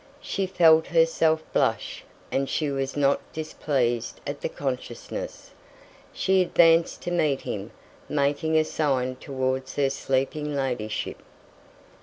She 0.19 0.47
felt 0.47 0.87
herself 0.87 1.43
blush, 1.53 2.03
and 2.31 2.49
she 2.49 2.71
was 2.71 2.97
not 2.97 3.21
displeased 3.33 4.19
at 4.25 4.41
the 4.41 4.49
consciousness. 4.49 5.51
She 6.11 6.41
advanced 6.41 7.03
to 7.03 7.11
meet 7.11 7.41
him, 7.41 7.69
making 8.09 8.57
a 8.57 8.63
sign 8.65 9.17
towards 9.17 9.75
her 9.75 9.91
sleeping 9.91 10.55
ladyship. 10.55 11.21